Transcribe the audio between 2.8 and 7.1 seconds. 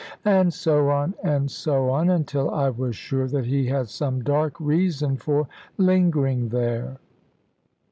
sure that he had some dark reason for lingering there.